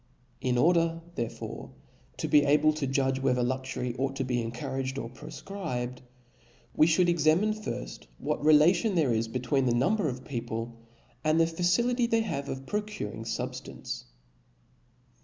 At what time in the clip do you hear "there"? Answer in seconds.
8.95-9.13